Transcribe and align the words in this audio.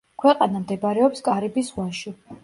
ქვეყანა 0.21 0.61
მდებარეობს 0.61 1.21
კარიბის 1.27 1.69
ზღვაში. 1.69 2.15